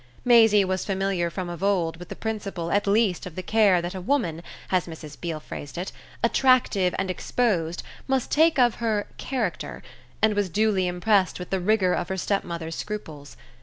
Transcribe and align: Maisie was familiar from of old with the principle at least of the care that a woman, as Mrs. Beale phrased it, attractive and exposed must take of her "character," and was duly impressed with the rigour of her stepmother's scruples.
Maisie 0.25 0.65
was 0.65 0.83
familiar 0.83 1.29
from 1.29 1.47
of 1.47 1.61
old 1.61 1.97
with 1.97 2.09
the 2.09 2.15
principle 2.15 2.71
at 2.71 2.87
least 2.87 3.27
of 3.27 3.35
the 3.35 3.43
care 3.43 3.83
that 3.83 3.93
a 3.93 4.01
woman, 4.01 4.41
as 4.71 4.87
Mrs. 4.87 5.15
Beale 5.21 5.39
phrased 5.39 5.77
it, 5.77 5.91
attractive 6.23 6.95
and 6.97 7.11
exposed 7.11 7.83
must 8.07 8.31
take 8.31 8.57
of 8.57 8.73
her 8.81 9.05
"character," 9.19 9.83
and 10.19 10.33
was 10.33 10.49
duly 10.49 10.87
impressed 10.87 11.37
with 11.37 11.51
the 11.51 11.59
rigour 11.59 11.93
of 11.93 12.09
her 12.09 12.17
stepmother's 12.17 12.73
scruples. 12.75 13.37